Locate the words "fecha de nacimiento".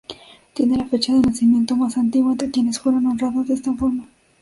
0.87-1.75